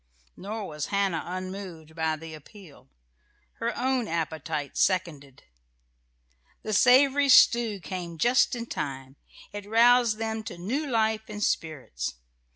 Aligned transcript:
Nor 0.35 0.65
was 0.67 0.87
Hannah 0.87 1.21
unmoved 1.27 1.93
by 1.93 2.15
the 2.15 2.33
appeal. 2.33 2.89
Her 3.59 3.77
own 3.77 4.07
appetite 4.07 4.75
seconded. 4.75 5.43
The 6.63 6.73
savoury 6.73 7.29
stew 7.29 7.79
came 7.81 8.17
just 8.17 8.55
in 8.55 8.65
time. 8.65 9.17
It 9.53 9.67
aroused 9.67 10.17
them 10.17 10.41
to 10.45 10.57
new 10.57 10.87
life 10.87 11.25
and 11.29 11.43
spirits. 11.43 12.15